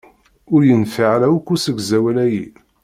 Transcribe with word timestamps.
Ur 0.53 0.61
yenfiɛ 0.69 1.07
ara 1.15 1.27
akk 1.35 1.47
usegzawal-ayi. 1.53 2.45